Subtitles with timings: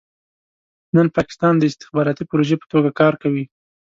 [0.95, 3.45] نن پاکستان د استخباراتي پروژې په توګه کار کوي.